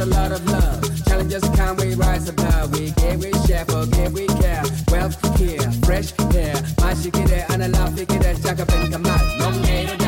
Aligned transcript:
a 0.00 0.06
lot 0.06 0.32
of 0.32 0.44
love. 0.46 1.04
Challenges 1.04 1.42
come, 1.50 1.76
we 1.76 1.94
rise 1.94 2.28
above. 2.28 2.72
We 2.72 2.90
give, 2.92 3.20
we 3.20 3.32
share, 3.46 3.64
forgive, 3.66 4.12
we 4.14 4.26
care. 4.26 4.62
Wealth 4.90 5.38
here, 5.38 5.70
fresh 5.84 6.12
hair. 6.32 6.54
Mashikide, 6.80 7.50
analog, 7.50 7.90
fikide, 7.96 8.42
chaka, 8.42 8.64
ben 8.64 8.90
kamal. 8.90 9.38
Long 9.38 9.99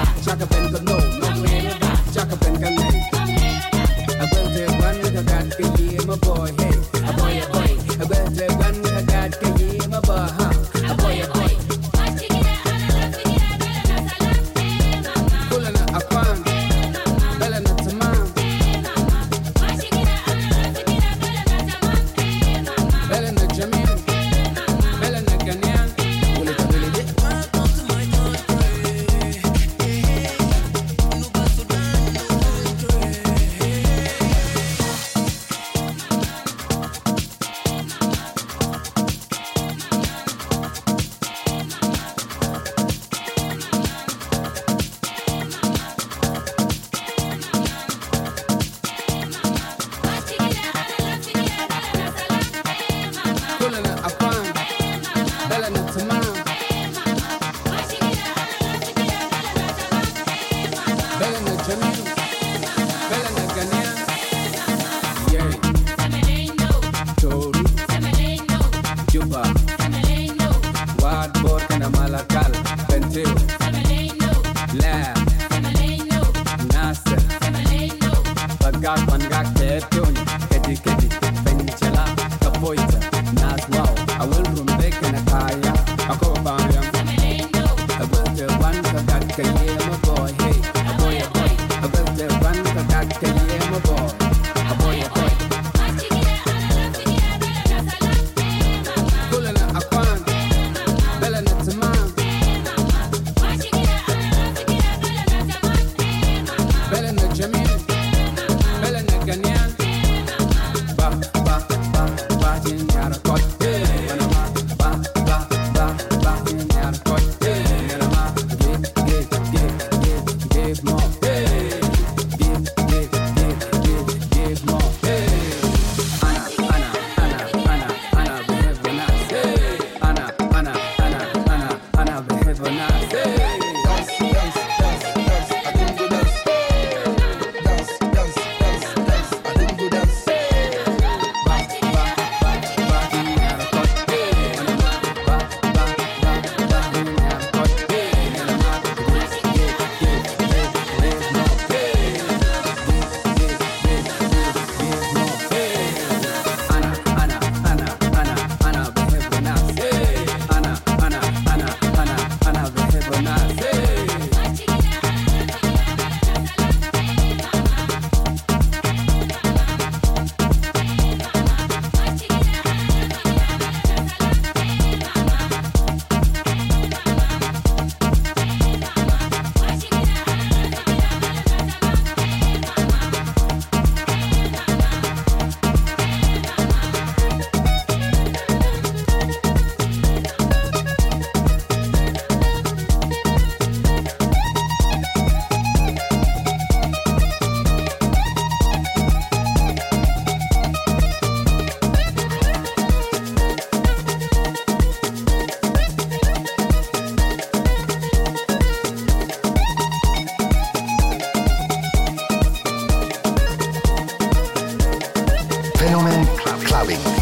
Fenomen 215.83 216.25
Clubbing. 216.62 217.22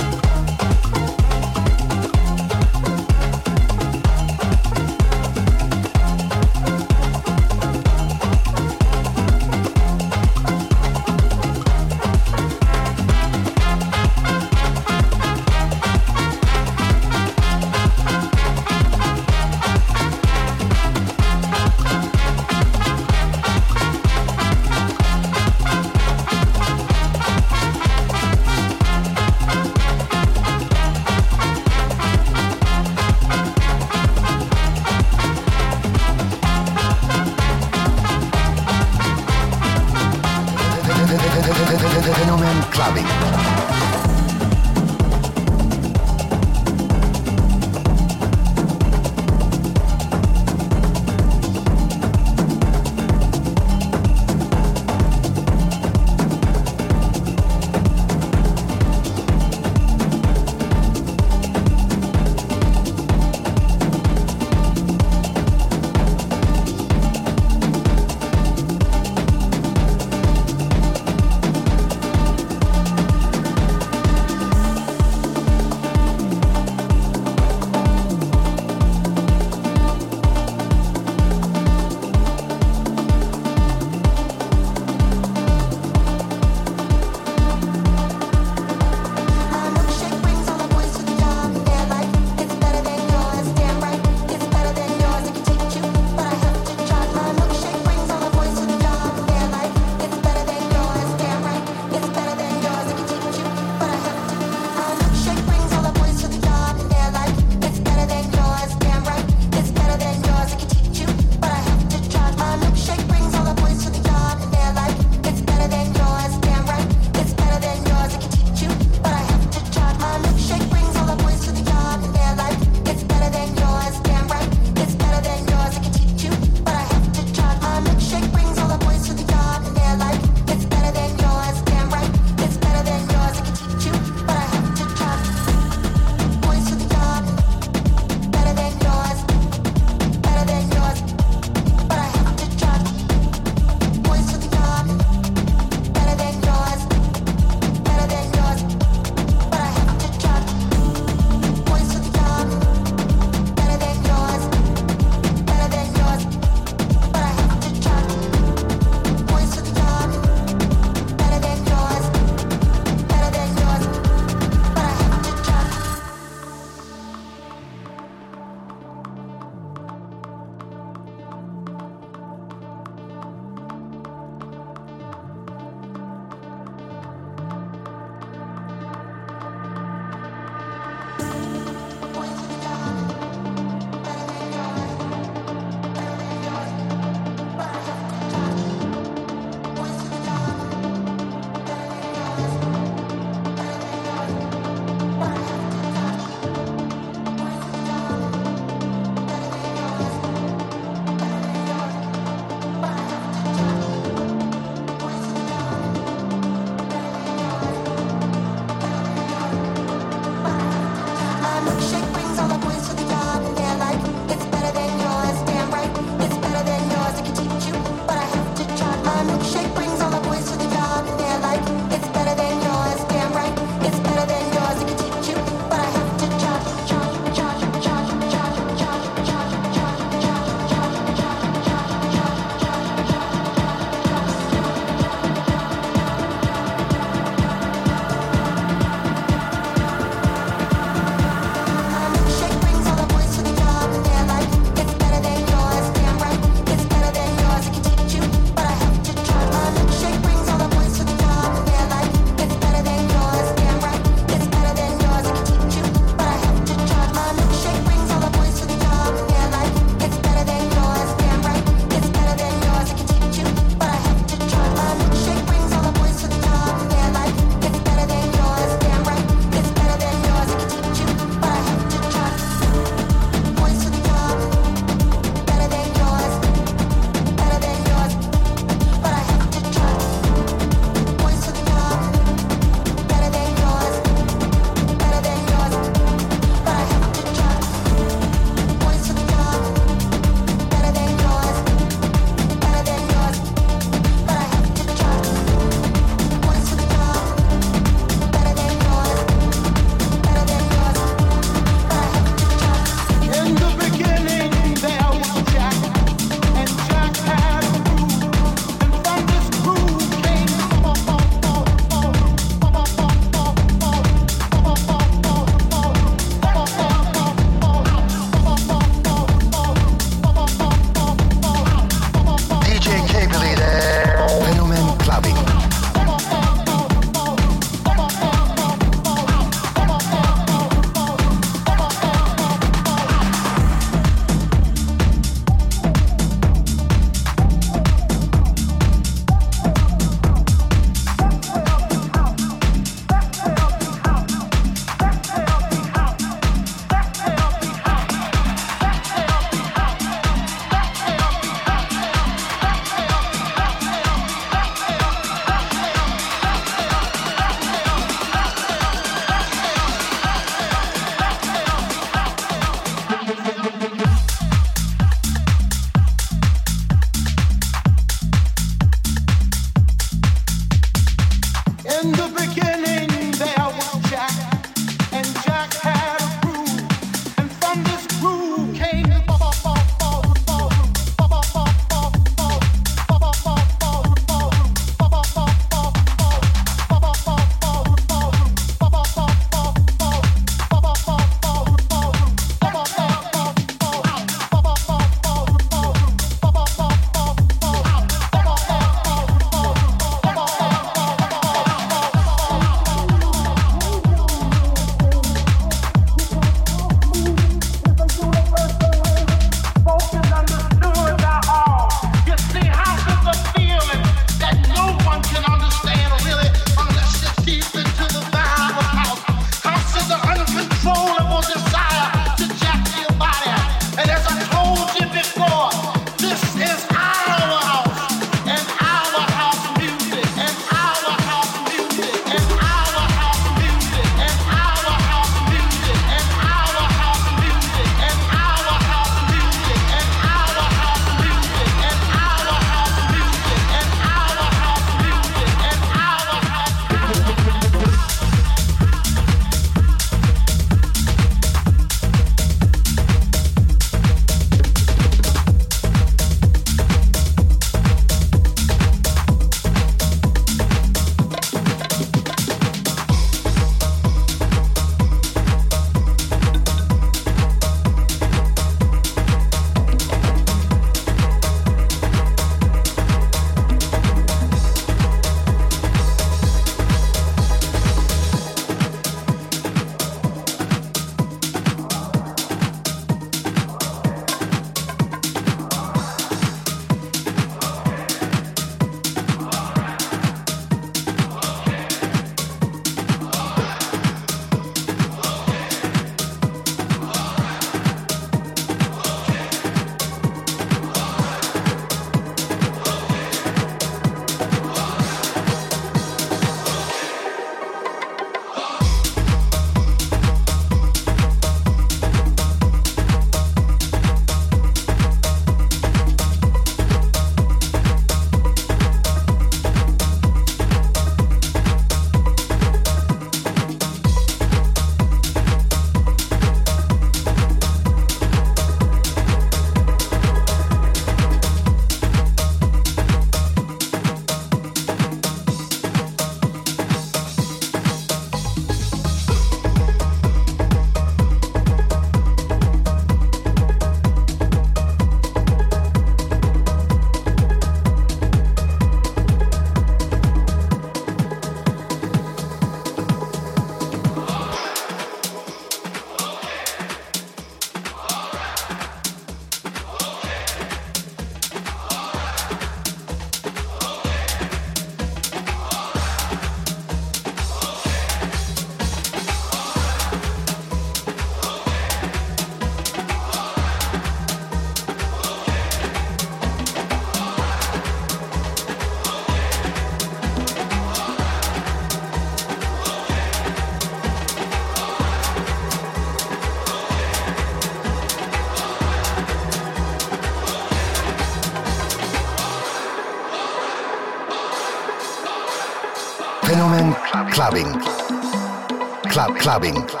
Clubbing. 599.41 600.00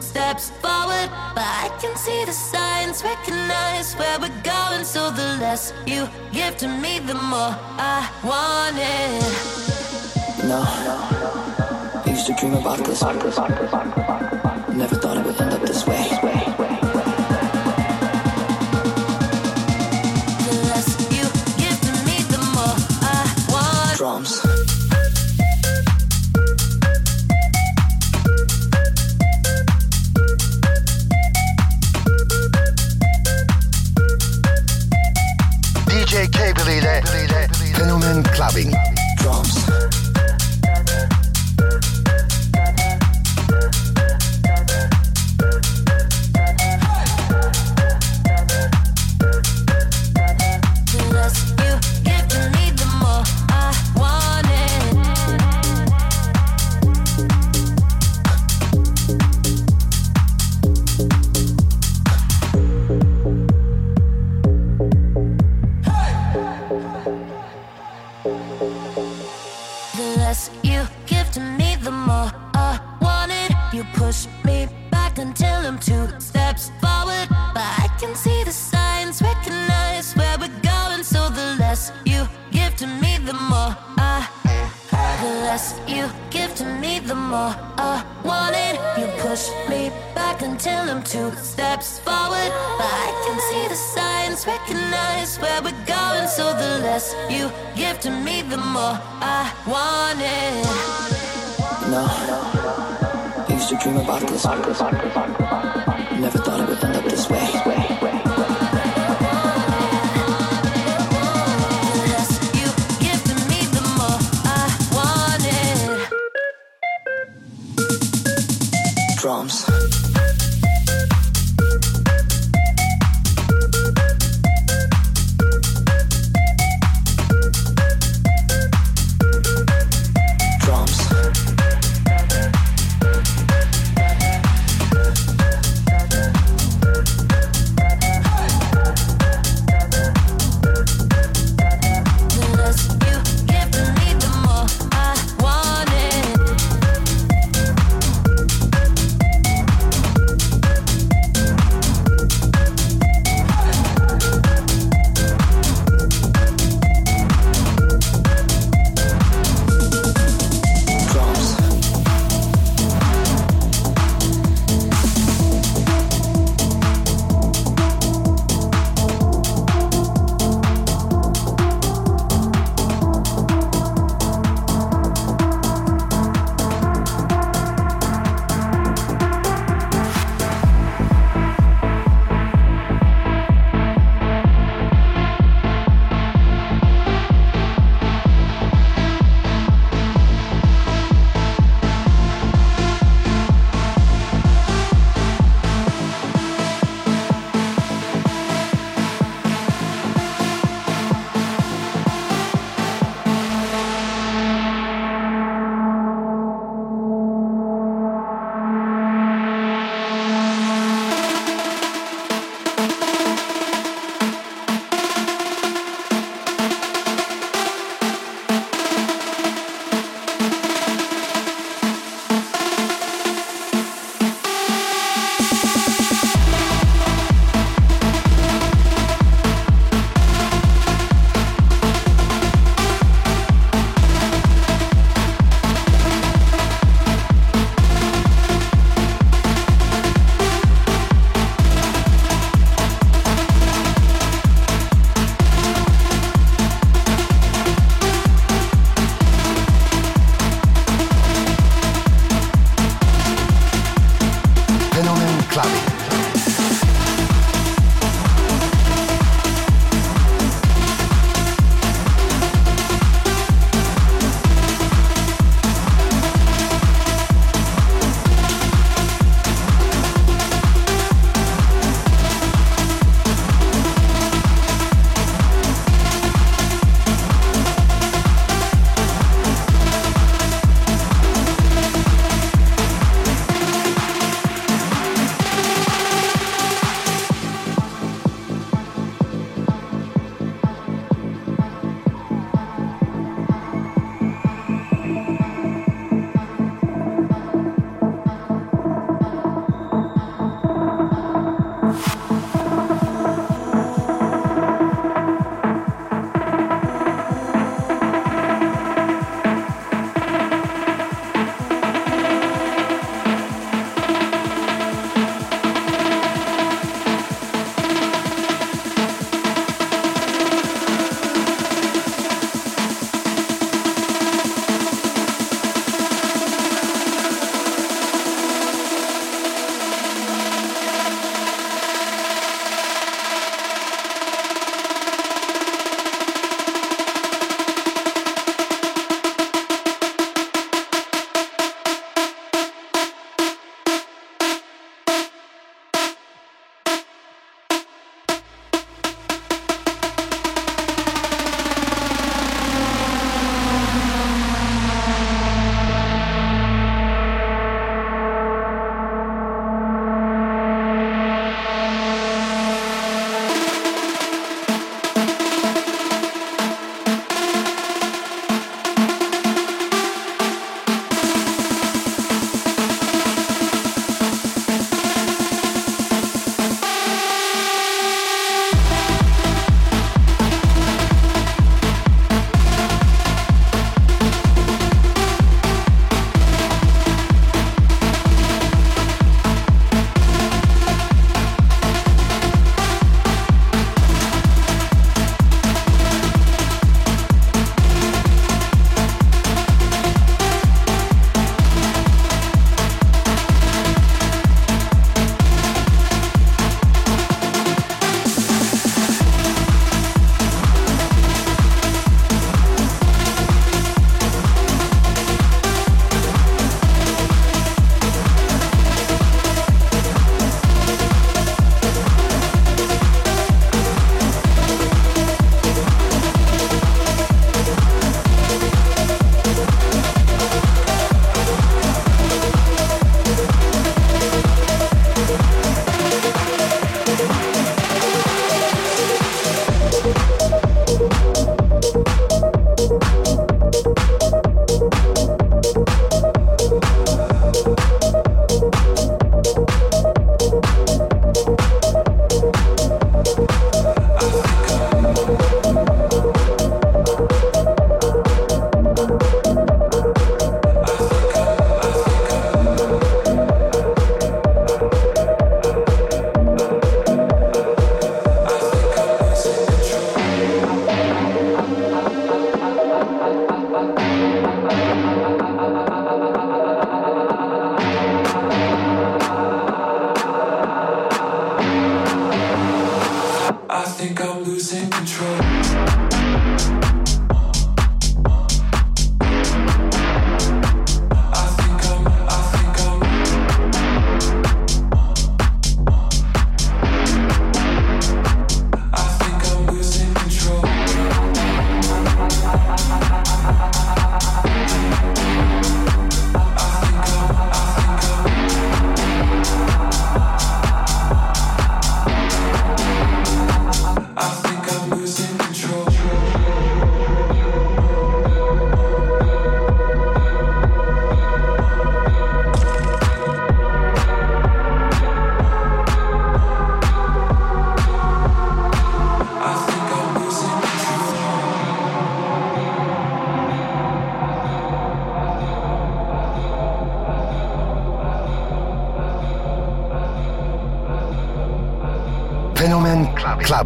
Steps 0.00 0.50
forward, 0.62 1.08
but 1.34 1.44
I 1.44 1.70
can 1.80 1.96
see 1.96 2.24
the 2.24 2.32
signs, 2.32 3.02
recognize 3.02 3.94
where 3.94 4.18
we're 4.18 4.42
going. 4.42 4.84
So 4.84 5.10
the 5.10 5.36
less 5.40 5.72
you 5.86 6.08
give 6.32 6.56
to 6.58 6.68
me, 6.68 6.98
the 7.00 7.14
more 7.14 7.54
I 7.78 8.08
want 8.24 8.76
it. 8.78 9.22
No, 10.44 10.62
no, 10.86 10.96
I 12.04 12.08
used 12.08 12.26
to 12.26 12.34
dream 12.34 12.54
about 12.54 12.78
this. 12.84 13.02
Never 13.02 14.96
thought 14.96 15.16
it 15.16 15.24
would 15.24 15.40
end 15.40 15.52
up 15.54 15.62
this 15.62 15.86
way. 15.86 16.35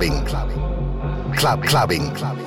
Clubbing. 0.01 0.25
Club 1.37 1.63
clubbing. 1.65 2.15
clubbing. 2.15 2.40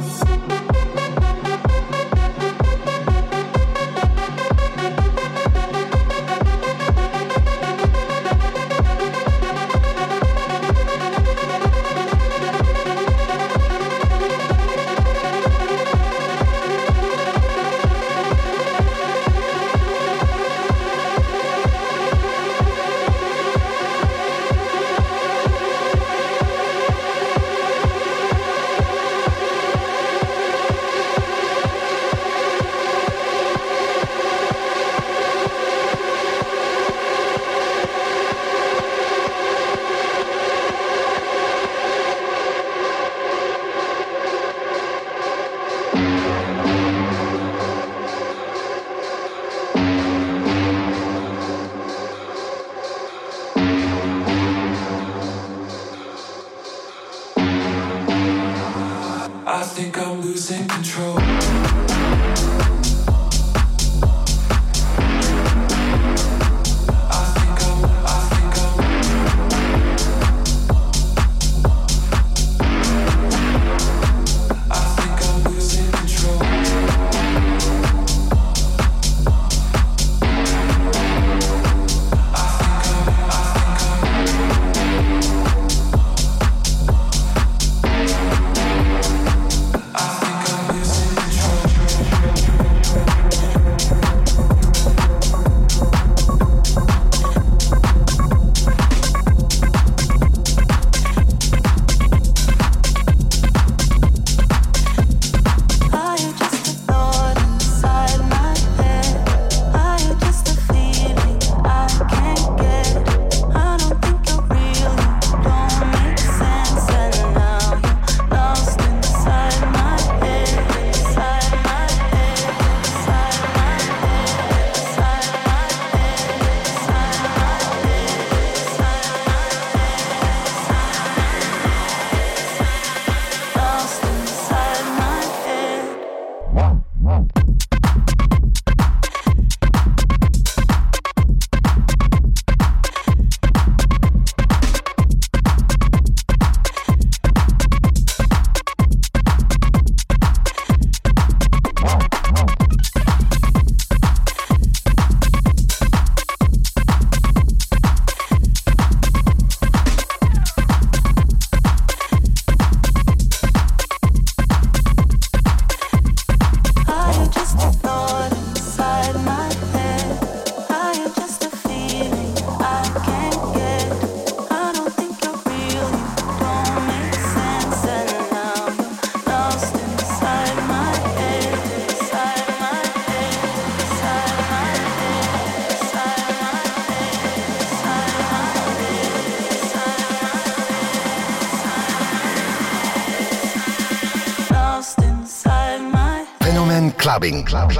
Clubbing. 197.24 197.46
Club, 197.46 197.72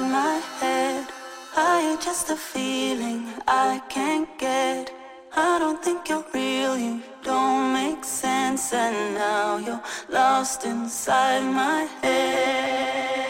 clubbing. 0.00 0.12
my 0.12 0.40
head. 0.60 1.06
Are 1.56 1.82
you 1.82 1.98
just 2.00 2.30
a 2.30 2.36
feeling 2.36 3.26
I 3.46 3.80
can't 3.88 4.28
get? 4.38 4.92
I 5.36 5.58
don't 5.58 5.82
think 5.82 6.08
you're 6.08 6.24
real, 6.34 6.76
you 6.76 7.02
don't 7.22 7.72
make 7.72 8.04
sense, 8.04 8.72
and 8.72 9.14
now 9.14 9.58
you're 9.58 9.82
lost 10.08 10.64
inside 10.64 11.42
my 11.42 11.88
head. 12.02 13.29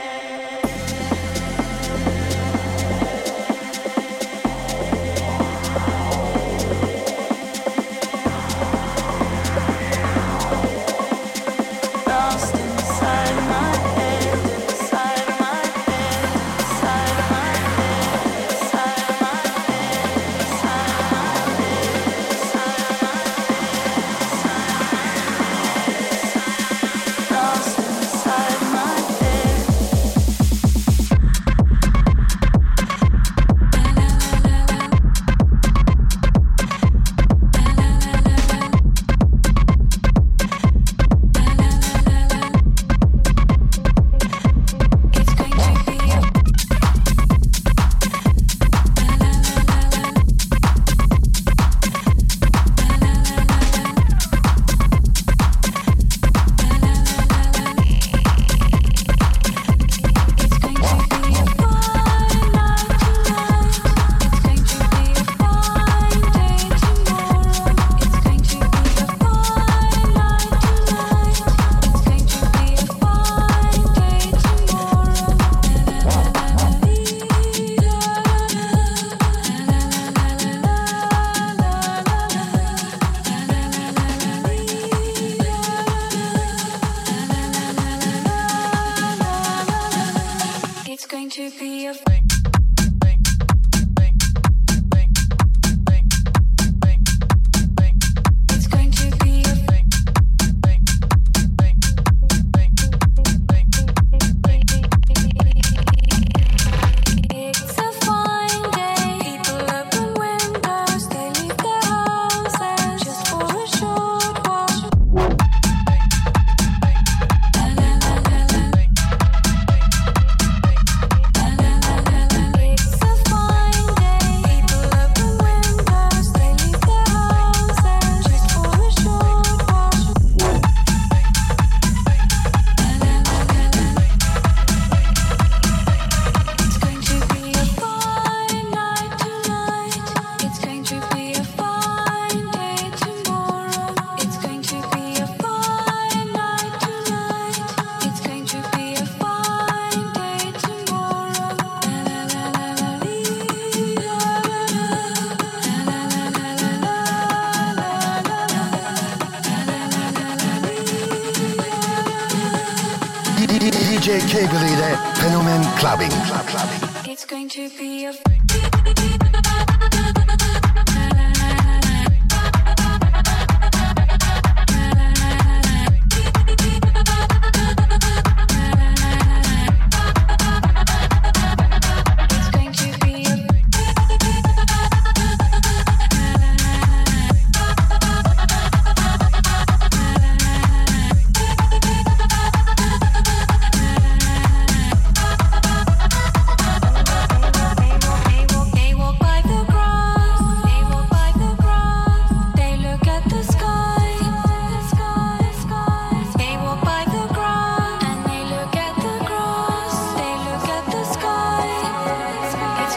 to 167.51 167.69
be 167.71 168.05
a 168.05 168.20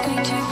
going 0.06 0.22
to 0.22 0.43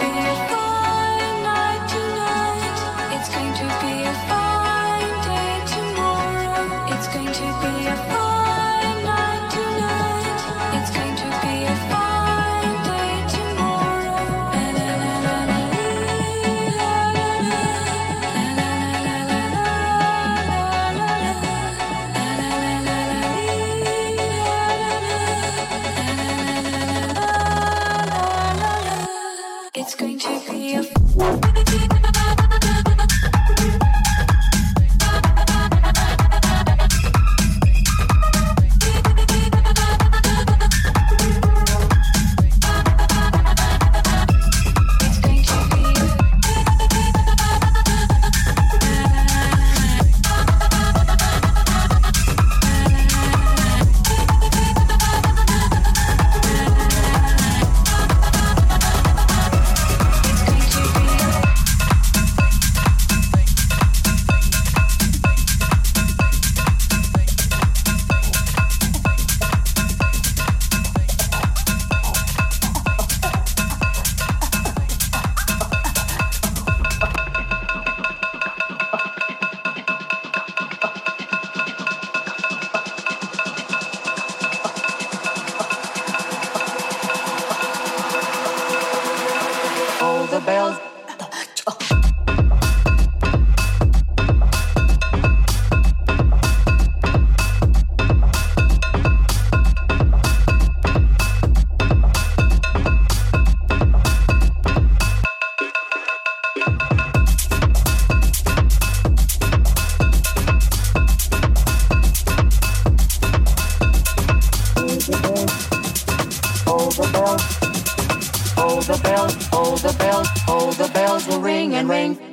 put 121.92 122.31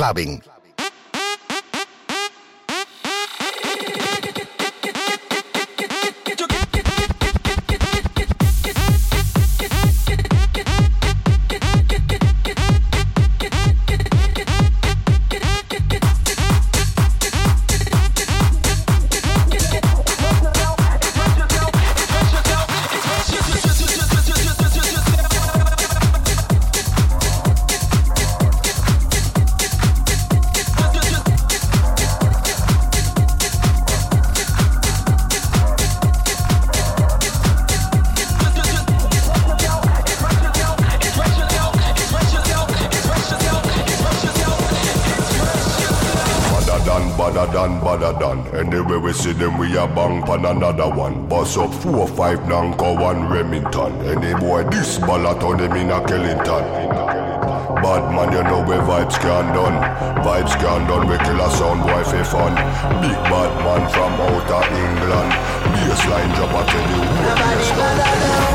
clubbing. 0.00 0.40
Fenomen 47.32 47.80
Clubbin'. 47.80 48.54
Anyway 48.54 48.98
we 48.98 49.12
see 49.12 49.32
them 49.32 49.58
we 49.58 49.76
a 49.76 49.86
bang 49.86 50.22
pan 50.22 50.44
another 50.44 50.88
one. 50.88 51.26
Bust 51.28 51.58
up 51.58 51.72
four 51.74 52.06
five 52.08 52.38
Nanko 52.40 53.00
one 53.00 53.28
Remington. 53.28 53.92
Any 54.06 54.34
boy 54.40 54.64
this 54.64 54.98
ballot 54.98 55.42
on 55.42 55.58
him 55.60 55.72
in 55.72 55.90
a 55.90 56.00
Kellington 56.00 56.64
Bad 57.82 58.14
man 58.14 58.32
you 58.32 58.42
know 58.42 58.62
where 58.66 58.82
vibes 58.82 59.18
can 59.20 59.54
done. 59.54 59.78
Vibes 60.24 60.54
can 60.60 60.86
done 60.88 61.08
we 61.08 61.16
kill 61.18 61.40
a 61.40 61.50
sound 61.50 61.82
boy 61.82 62.04
for 62.04 62.24
fun. 62.24 62.54
Big 63.00 63.18
bad 63.30 63.52
man 63.64 63.82
from 63.90 64.12
outer 64.20 64.64
England. 64.74 65.50
Bassline 65.90 66.34
drop 66.34 66.54
I 66.54 66.64
tell 66.66 66.86
you 66.90 67.02
who 68.46 68.49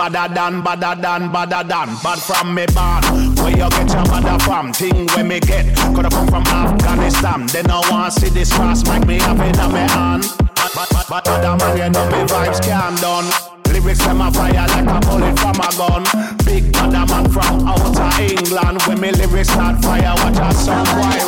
Badder 0.00 0.34
than, 0.34 0.62
badder 0.62 0.98
than, 0.98 1.30
badder 1.30 1.68
than, 1.68 1.88
bad 2.02 2.18
from 2.20 2.54
me 2.54 2.64
born. 2.72 3.04
Where 3.36 3.50
you 3.50 3.68
get 3.68 3.92
your 3.92 4.06
mother 4.08 4.42
from? 4.42 4.72
Thing 4.72 5.06
where 5.08 5.24
me 5.24 5.40
get, 5.40 5.76
coulda 5.76 6.08
come 6.08 6.26
from 6.26 6.42
Afghanistan. 6.46 7.46
They 7.48 7.60
no 7.64 7.82
want 7.90 8.14
see 8.14 8.30
this 8.30 8.50
cross, 8.50 8.82
make 8.88 9.06
me 9.06 9.18
have 9.20 9.38
it 9.40 9.58
on 9.58 9.74
me 9.74 9.80
hand. 9.80 10.24
But, 10.56 10.72
but, 10.74 10.88
but, 10.90 11.24
but 11.26 11.26
man, 11.26 11.76
you 11.76 11.90
know 11.90 12.06
me 12.06 12.24
vibes 12.24 12.62
can 12.64 12.94
done. 12.96 13.28
Lyrics 13.70 13.98
them 13.98 14.22
a 14.22 14.32
fire 14.32 14.66
like 14.72 14.88
a 14.88 15.00
bullet 15.04 15.38
from 15.38 15.60
a 15.60 15.68
gun. 15.76 16.04
Big 16.46 16.72
bad 16.72 16.92
man 16.94 17.28
from 17.28 17.68
outer 17.68 18.22
England. 18.22 18.80
When 18.86 19.00
me 19.02 19.12
lyrics 19.12 19.50
start 19.50 19.82
fire, 19.84 20.14
watch 20.16 20.38
a 20.38 20.54
song 20.56 20.86
why 20.96 21.18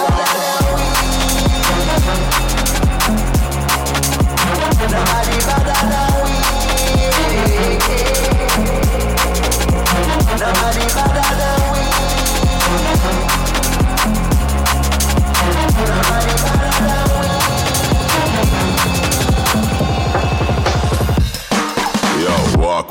Nobody 4.89 5.32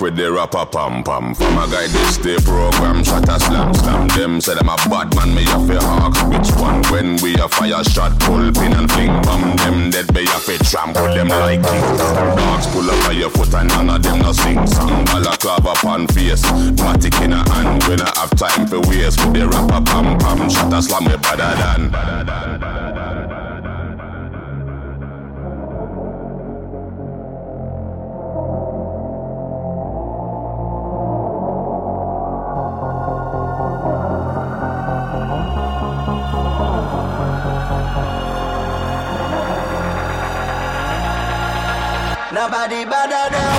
with 0.02 0.16
the 0.16 0.32
rapper 0.32 0.66
pam 0.66 1.04
pam. 1.04 1.36
From 1.36 1.58
a 1.58 1.70
guy 1.70 1.88
this 1.88 2.18
day 2.18 2.38
program, 2.44 3.04
shot 3.04 3.30
a 3.30 3.40
slam 3.40 3.74
slam. 3.74 4.08
Them 4.10 4.42
say 4.42 4.56
them 4.56 4.68
a 4.68 4.76
bad 4.90 5.14
man, 5.16 5.34
me 5.34 5.44
have 5.46 5.68
to 5.68 5.80
hawk. 5.80 6.18
Which 6.28 6.50
one? 6.58 6.82
When 6.90 7.22
we 7.22 7.36
a 7.36 7.48
fire 7.48 7.84
shot, 7.84 8.20
pull 8.20 8.52
pin 8.52 8.74
and 8.74 8.92
fling 8.92 9.14
bomb. 9.22 9.56
Them 9.58 9.92
dead, 9.92 10.12
me 10.14 10.26
have 10.26 10.46
to 10.46 10.58
trample 10.66 11.14
them 11.14 11.30
like 11.30 11.62
kings. 11.62 12.02
Dogs 12.02 12.68
pull 12.74 12.90
up 12.90 13.10
on 13.10 13.16
your 13.16 13.30
foot 13.30 13.54
and 13.54 13.70
none 13.70 13.90
of 13.90 14.02
them 14.02 14.20
no 14.20 14.32
sing 14.32 14.66
song. 14.66 15.06
Balaclava 15.06 15.74
pan 15.86 16.08
face, 16.08 16.44
matic 16.82 17.22
in 17.24 17.34
a 17.34 17.48
hand. 17.54 17.84
We 17.86 17.96
not 17.96 18.18
have 18.18 18.36
time 18.36 18.66
for 18.68 18.82
waste 18.90 19.24
with 19.24 19.34
the 19.34 19.48
rapper 19.48 19.86
pam 19.86 20.18
pam. 20.18 20.50
Shot 20.50 20.74
a 20.74 20.82
slam, 20.82 21.06
me 21.06 21.16
better 21.18 21.54
than. 21.62 21.92
Nobody 21.92 22.26
better 22.26 22.58
than 22.58 22.81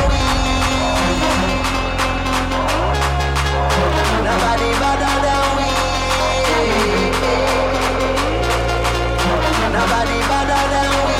we. 0.09 0.19
Nobody 4.27 4.69
better 4.83 5.09
than 5.27 5.45
we. 5.57 5.69
Nobody 9.77 10.19
better 10.31 10.63
than 10.73 10.91
we. 11.07 11.17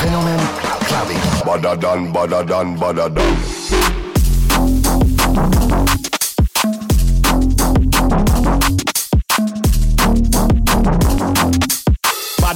Fenomen 0.00 0.40
Clubbin'. 0.88 1.22
Badder 1.46 1.76
than, 1.80 2.12
badder 2.12 2.42
than, 2.44 2.76
badder 2.78 3.08
than. 3.08 3.45